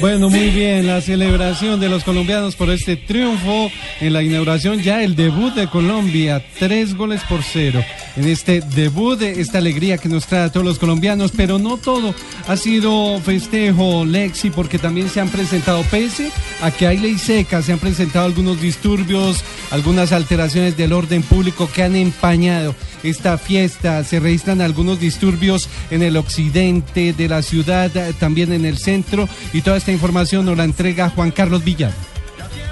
[0.00, 5.04] Bueno, muy bien, la celebración de los colombianos por este triunfo en la inauguración, ya
[5.04, 7.80] el debut de Colombia, tres goles por cero.
[8.16, 12.12] En este debut, esta alegría que nos trae a todos los colombianos, pero no todo
[12.48, 17.62] ha sido festejo, Lexi, porque también se han presentado, pese a que hay ley seca,
[17.62, 22.74] se han presentado algunos disturbios, algunas alteraciones del orden público que han empañado
[23.04, 24.02] esta fiesta.
[24.02, 29.60] Se registran algunos disturbios en el occidente de la ciudad, también en el centro, y
[29.60, 31.92] toda esta información nos la entrega Juan Carlos Villar.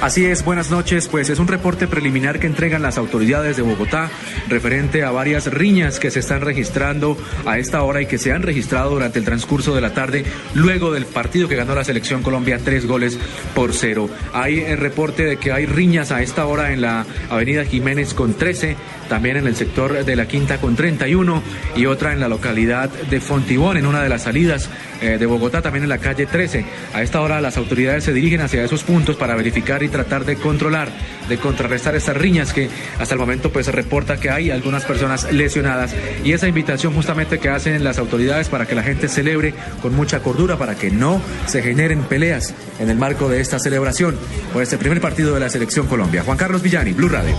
[0.00, 1.08] Así es, buenas noches.
[1.08, 4.10] Pues es un reporte preliminar que entregan las autoridades de Bogotá
[4.46, 7.16] referente a varias riñas que se están registrando
[7.46, 10.92] a esta hora y que se han registrado durante el transcurso de la tarde luego
[10.92, 13.18] del partido que ganó la selección Colombia tres goles
[13.54, 14.10] por cero.
[14.34, 18.34] Hay el reporte de que hay riñas a esta hora en la avenida Jiménez con
[18.34, 18.76] 13,
[19.08, 21.42] también en el sector de la Quinta con 31
[21.74, 24.68] y otra en la localidad de Fontibón, en una de las salidas
[25.00, 26.64] eh, de Bogotá, también en la calle 13.
[26.92, 30.36] A esta hora las autoridades se dirigen hacia esos puntos para verificar y tratar de
[30.36, 30.88] controlar,
[31.28, 35.32] de contrarrestar estas riñas que hasta el momento pues se reporta que hay algunas personas
[35.32, 39.94] lesionadas y esa invitación justamente que hacen las autoridades para que la gente celebre con
[39.94, 44.16] mucha cordura para que no se generen peleas en el marco de esta celebración
[44.52, 46.22] por este primer partido de la selección Colombia.
[46.22, 47.36] Juan Carlos Villani, Blue Radio.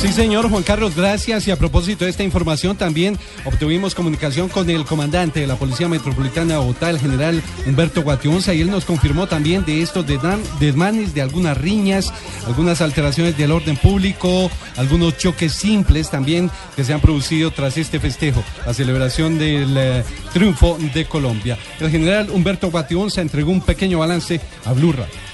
[0.00, 1.46] Sí, señor Juan Carlos, gracias.
[1.46, 5.88] Y a propósito de esta información, también obtuvimos comunicación con el comandante de la Policía
[5.88, 11.12] Metropolitana de Bogotá, el general Humberto Guationza, y él nos confirmó también de estos desmanes,
[11.12, 12.14] de algunas riñas,
[12.46, 18.00] algunas alteraciones del orden público, algunos choques simples también que se han producido tras este
[18.00, 20.02] festejo, la celebración del eh,
[20.32, 21.58] triunfo de Colombia.
[21.78, 25.29] El general Humberto Guationza entregó un pequeño balance a Blue Radio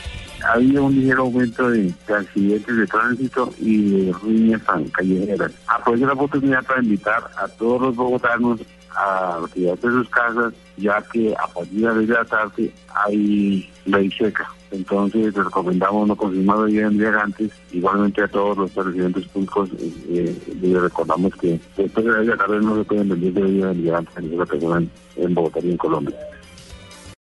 [0.52, 4.62] había un ligero aumento de, accidentes de tránsito y de riñas
[4.92, 5.52] callejeras.
[5.66, 8.60] Aprovecho la oportunidad para invitar a todos los bogotanos
[8.96, 14.50] a retirarse de sus casas, ya que a partir de la tarde hay ley seca.
[14.70, 20.82] Entonces recomendamos no consumir bebidas embriagantes, igualmente a todos los residentes públicos eh, eh, les
[20.82, 24.86] recordamos que después de la tarde no se pueden vender bebidas embriagantes a ninguna persona
[25.16, 26.16] en Bogotá y en Colombia.